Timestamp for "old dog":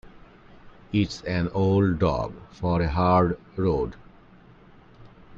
1.49-2.33